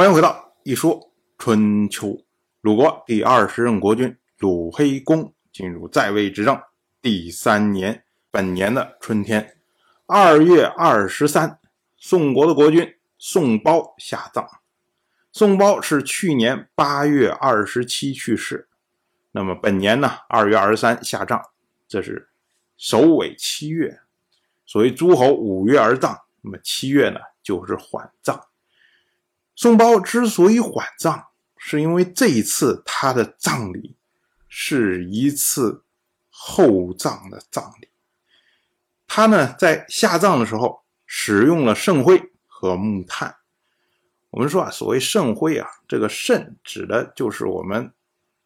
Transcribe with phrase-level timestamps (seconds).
[0.00, 2.24] 欢迎回到一说春秋。
[2.62, 6.58] 鲁国第二十任国君鲁黑公进入在位执政
[7.02, 9.58] 第三年，本年的春天，
[10.06, 11.58] 二月二十三，
[11.98, 14.48] 宋国的国君宋褒下葬。
[15.32, 18.70] 宋褒是去年八月二十七去世，
[19.32, 21.42] 那么本年呢，二月二十三下葬，
[21.86, 22.30] 这是
[22.78, 24.00] 首尾七月。
[24.64, 28.42] 所谓诸侯五月而葬，那么七月呢，就是缓葬。
[29.60, 31.26] 宋包之所以缓葬，
[31.58, 33.94] 是因为这一次他的葬礼
[34.48, 35.84] 是一次
[36.30, 37.90] 厚葬的葬礼。
[39.06, 43.36] 他呢在下葬的时候使用了圣灰和木炭。
[44.30, 47.92] 我们说啊，所谓圣灰啊，这个圣指的就是我们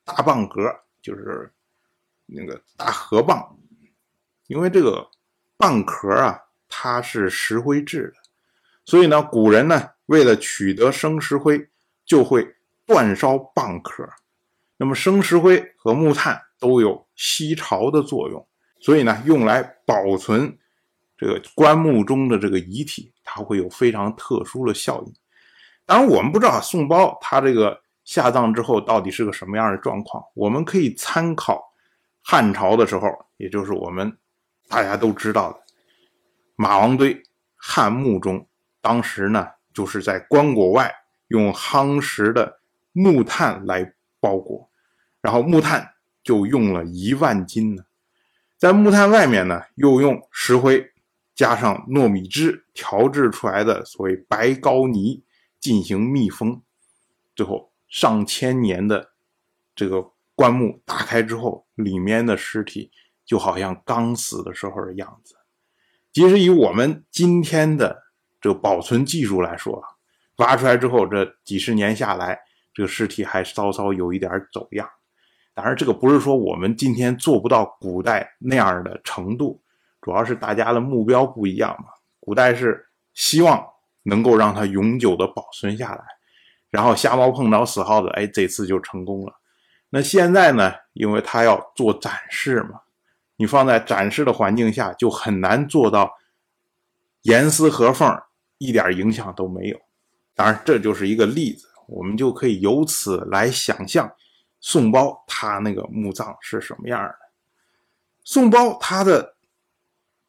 [0.05, 1.55] 大蚌壳，就是
[2.27, 3.55] 那个大河蚌，
[4.48, 5.08] 因为这个
[5.58, 8.16] 蚌壳啊，它是石灰质的，
[8.84, 9.93] 所以呢，古人呢。
[10.06, 11.68] 为了取得生石灰，
[12.04, 12.46] 就会
[12.86, 14.08] 煅烧蚌壳。
[14.77, 18.47] 那么生石灰和木炭都有吸潮的作用，
[18.80, 20.58] 所以呢，用来保存
[21.16, 25.14] 这个棺木中的这个遗体，它会有非常特殊的效应。
[25.86, 30.22] 当然，我们不知道宋包他这个下葬之后到底是个什么样的状况。
[30.34, 31.72] 我们可以参考
[32.20, 34.19] 汉朝的时候，也就是我们
[34.69, 35.60] 大家都知道的
[36.56, 37.22] 马王堆
[37.55, 38.47] 汉墓中，
[38.82, 39.48] 当时呢。
[39.75, 40.94] 就是在棺椁外
[41.27, 42.61] 用夯实的
[42.92, 44.70] 木炭来包裹，
[45.20, 47.84] 然后木炭就用了一万斤呢。
[48.56, 50.92] 在木炭外面呢，又用石灰
[51.34, 55.25] 加上糯米汁调制出来的所谓白膏泥
[55.58, 56.62] 进行密封，
[57.34, 59.11] 最后上千年的
[59.75, 62.92] 这个棺木打开之后，里面的尸体
[63.27, 65.34] 就好像刚死的时候的样子。
[66.12, 68.03] 即使以我们今天的。
[68.45, 69.83] 这个保存技术来说，
[70.37, 72.39] 挖出来之后，这几十年下来，
[72.75, 74.87] 这个尸体还稍稍有一点走样。
[75.55, 79.62] 当然，这个不是说我们今天做不到古代那样的程度，
[80.03, 81.87] 主要是大家的目标不一样嘛。
[82.21, 83.66] 古代是希望
[84.03, 86.04] 能够让它永久的保存下来，
[86.69, 89.33] 然后瞎猫碰着死耗子，哎，这次就成功了。
[89.88, 92.83] 那现在呢，因为它要做展示嘛，
[93.37, 96.12] 你放在展示的环境下，就很难做到
[97.22, 98.21] 严丝合缝。
[98.59, 99.81] 一点影响都没有，
[100.34, 104.10] 当然这就是一个例子，我们就可以由此来想象
[104.60, 107.16] 宋包他那个墓葬是什么样的。
[108.22, 109.37] 宋包他的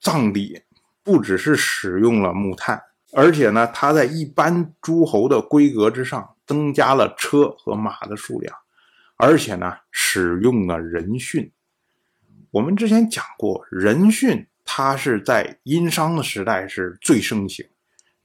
[0.01, 0.61] 葬礼
[1.03, 2.81] 不只是使用了木炭，
[3.13, 8.53] 而且呢，他在一般诸侯的规格之上增加了车和马的数量，
[9.15, 11.51] 而且呢，使用了人殉。
[12.51, 17.65] 我们之前讲过，人殉它是在殷商的时代是最盛行。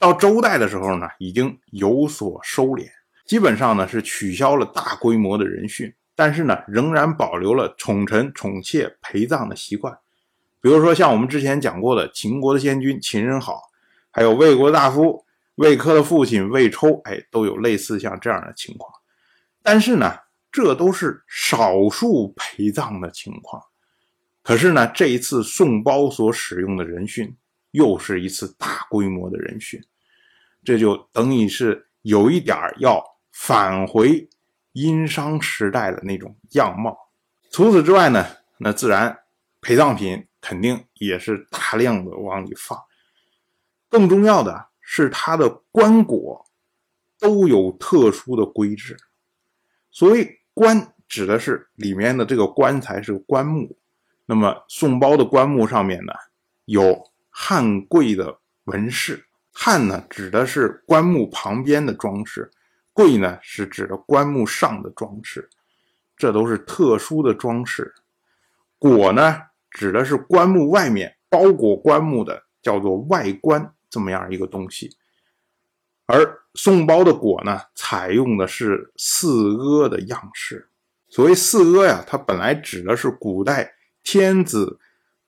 [0.01, 2.89] 到周代的时候呢，已经有所收敛，
[3.27, 9.99] 基本上呢是取消了大规模的人殉，但是呢仍然保留了宠臣宠妾陪葬的习惯。
[10.63, 13.61] 比如说像我们之前讲过的秦国的先君秦人好，
[14.11, 15.23] 还有魏国大夫
[15.57, 18.91] 魏科的父亲魏抽，哎，都有类似像这样的情况。
[19.63, 20.15] 但是呢，
[20.51, 23.63] 这都是少数陪葬的情况。
[24.43, 27.35] 可是呢，这一次宋包所使用的人殉，
[27.73, 29.79] 又是一次大规模的人殉。
[30.71, 34.29] 这就等于是有一点要返回
[34.71, 36.97] 殷商时代的那种样貌。
[37.51, 38.25] 除此之外呢，
[38.57, 39.19] 那自然
[39.61, 42.79] 陪葬品肯定也是大量的往里放。
[43.89, 46.41] 更重要的是，它的棺椁
[47.19, 48.97] 都有特殊的规制。
[49.91, 53.77] 所谓棺，指的是里面的这个棺材是棺木。
[54.25, 56.13] 那么宋包的棺木上面呢，
[56.67, 59.27] 有汉贵的纹饰。
[59.53, 62.43] 汉呢，指的是棺木旁边的装饰；
[62.93, 65.49] 贵呢，是指的棺木上的装饰。
[66.17, 67.95] 这都是特殊的装饰。
[68.79, 74.97] 椁呢，指的是棺木外面包裹棺木的，叫做外棺，这么样一个东西。
[76.07, 80.69] 而宋包的椁呢，采用的是四阿的样式。
[81.09, 84.79] 所谓四阿呀，它本来指的是古代天子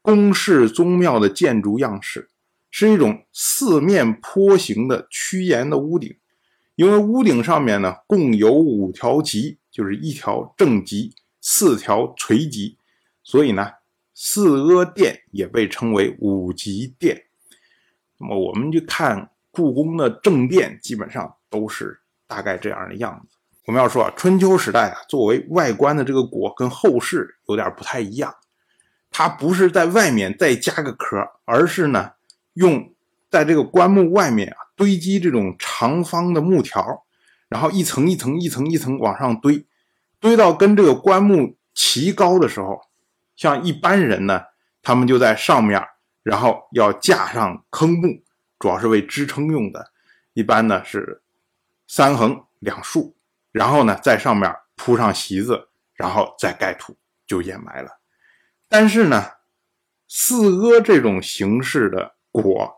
[0.00, 2.28] 宫室宗庙的建筑样式。
[2.74, 6.16] 是一种四面坡形的曲檐的屋顶，
[6.74, 12.78] 因为屋顶上面呢共有五条脊，就是一条正脊，四条垂脊，
[13.22, 13.70] 所以呢
[14.14, 17.24] 四阿殿也被称为五极殿。
[18.16, 23.36] 那么我们去看故宫的正殿，基本上都是大概这样的样子。
[23.66, 28.34] 我们要说啊，春秋时代啊，作为外观的这个椁跟后世有点不太一样，
[29.10, 32.12] 它不是在外面再加个壳，而是呢。
[32.54, 32.94] 用
[33.30, 37.04] 在这个棺木外面啊堆积这种长方的木条，
[37.48, 39.66] 然后一层一层一层一层往上堆，
[40.20, 42.80] 堆到跟这个棺木齐高的时候，
[43.36, 44.42] 像一般人呢，
[44.82, 45.82] 他们就在上面，
[46.22, 48.22] 然后要架上坑木，
[48.58, 49.92] 主要是为支撑用的，
[50.34, 51.22] 一般呢是
[51.86, 53.14] 三横两竖，
[53.50, 56.96] 然后呢在上面铺上席子，然后再盖土
[57.26, 57.98] 就掩埋了。
[58.68, 59.24] 但是呢，
[60.08, 62.72] 四阿这种形式的椁，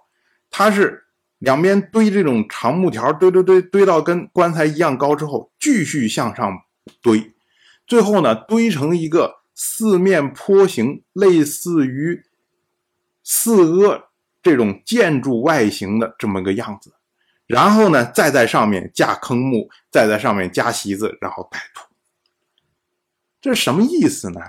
[0.51, 1.05] 它是
[1.39, 6.63] 两边堆这种长木条，堆堆堆堆到跟棺材一样高之后，继续向上
[7.01, 7.35] 堆，
[7.87, 12.25] 最后呢堆成一个四面坡形，类似于
[13.23, 14.09] 四阿
[14.43, 16.93] 这种建筑外形的这么个样子，
[17.47, 21.87] 然后呢再在上面架坑木，再在上面加席子，然后盖土。
[23.41, 24.41] 这是什么意思呢？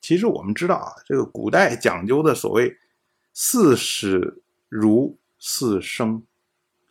[0.00, 2.76] 其实我们知道啊，这个古代讲究的所谓
[3.32, 6.22] “四死如四生”，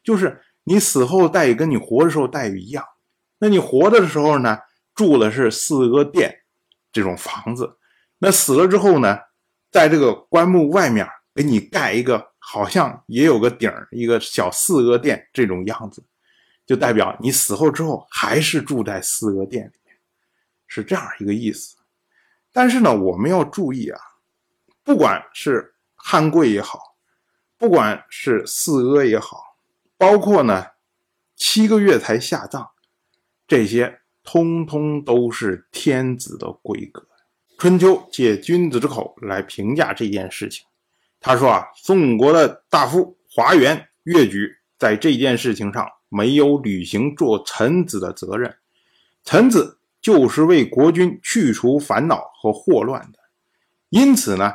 [0.04, 2.86] 就是你死后的待遇跟你活的时候待遇一样。
[3.40, 4.60] 那你活的时候呢，
[4.94, 6.42] 住的是四阿殿
[6.92, 7.78] 这种房子；
[8.18, 9.18] 那死了之后呢，
[9.72, 16.04] 在这个棺木外面给你盖一个好像也有个顶一个小四阿殿这种样子，
[16.66, 19.96] 就代表你死后之后还是住在四阿殿里面，
[20.68, 21.78] 是这样一个意思。
[22.52, 24.02] 但是呢，我们要注意啊，
[24.84, 26.96] 不管是汉贵也好，
[27.58, 29.58] 不管是四阿也好，
[29.98, 30.66] 包括呢
[31.36, 32.70] 七个月才下葬，
[33.48, 37.06] 这些通通都是天子的规格。
[37.58, 40.66] 春秋借君子之口来评价这件事情，
[41.20, 48.58] 他说啊，宋国的大夫华元、越举在这件事情上没有履行做臣子的责任，
[49.24, 49.76] 臣子。
[50.02, 53.20] 就是为国君去除烦恼和祸乱的，
[53.90, 54.54] 因此呢，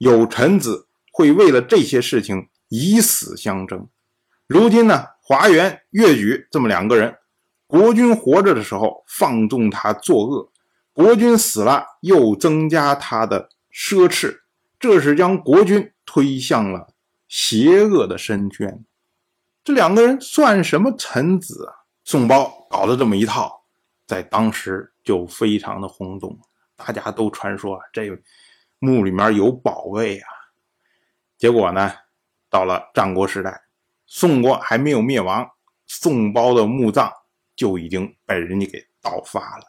[0.00, 3.86] 有臣子会为了这些事情以死相争。
[4.46, 7.18] 如今呢，华元、越举这么两个人，
[7.66, 10.50] 国君活着的时候放纵他作恶，
[10.94, 14.40] 国君死了又增加他的奢侈，
[14.78, 16.94] 这是将国君推向了
[17.28, 18.82] 邪恶的深渊。
[19.62, 21.84] 这两个人算什么臣子啊？
[22.04, 23.58] 宋包搞了这么一套。
[24.06, 26.36] 在当时就非常的轰动，
[26.74, 28.06] 大家都传说这
[28.80, 30.28] 墓里面有宝贝啊。
[31.38, 31.92] 结果呢，
[32.48, 33.62] 到了战国时代，
[34.04, 35.48] 宋国还没有灭亡，
[35.86, 37.12] 宋包的墓葬
[37.54, 39.64] 就已经被人家给盗发了。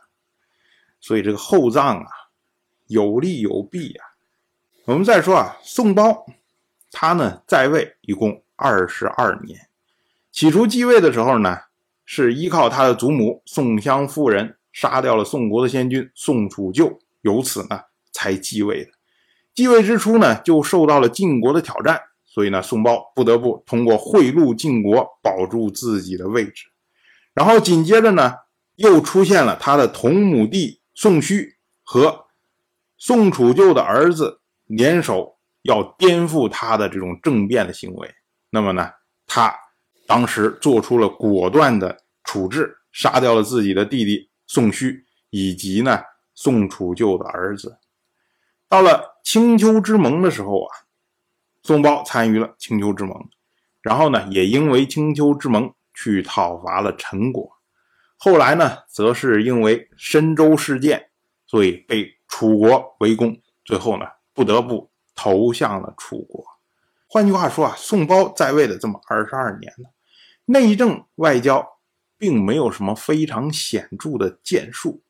[0.99, 2.09] 所以这个厚葬啊，
[2.87, 4.17] 有利有弊啊。
[4.85, 6.25] 我们再说啊，宋包
[6.91, 9.69] 他呢在位一共二十二年，
[10.31, 11.59] 起初继位的时候呢。
[12.03, 18.91] 是依靠他的祖母宋襄夫人杀掉了宋国的先君宋楚臼，由此呢才继位的。
[19.53, 26.65] 继位之初呢，就受到了晋国的挑战，所以呢，宋包不得不通过贿赂晋国保住自己的位置。
[27.33, 28.33] 然后紧接着呢，
[28.75, 32.25] 又出现了他的同母弟宋须和
[32.97, 38.13] 宋楚旧的儿子联手要颠覆他的这种政变的行为。
[38.49, 38.89] 那么呢，
[39.25, 39.55] 他。
[40.07, 46.01] 当时做出了果断的处置，杀掉了自己的弟弟宋须，以及呢
[46.35, 47.77] 宋楚旧的儿子。
[48.71, 50.71] 到了青丘之盟的时候啊，
[51.61, 53.29] 宋包参与了青丘之盟，
[53.81, 57.51] 然后呢也因为青丘之盟去讨伐了陈国。
[58.15, 61.09] 后来呢，则是因为申州事件，
[61.45, 66.41] 所以被楚国围攻，最后呢不得不投向了楚国。
[67.07, 69.89] 换句话说啊，宋包在位的这么二十二年呢。
[70.45, 71.67] 内政外交
[72.17, 75.03] 并没有什么非常显著的建树，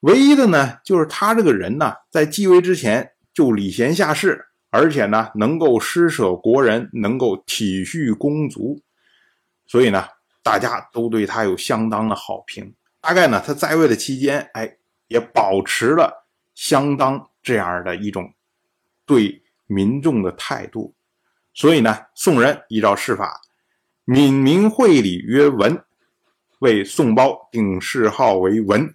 [0.00, 8.80] 唯一的呢，就是他这个人呢，在继位之前就礼贤下士，而且呢，能够施舍国人，能够体恤公族，
[9.66, 10.04] 所以呢，
[10.42, 12.74] 大家都对他有相当的好评。
[13.00, 14.76] 大概呢，他在位的期间，哎，
[15.08, 18.32] 也保持了相当这样的一种
[19.04, 20.94] 对民众的态度，
[21.54, 23.40] 所以呢，宋人依照谥法。
[24.04, 25.84] 闽民会礼曰文，
[26.60, 28.94] 为宋包定谥号为文，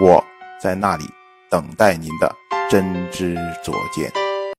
[0.00, 0.24] 我
[0.62, 1.04] 在那里
[1.50, 2.32] 等待您的
[2.70, 4.27] 真知灼见。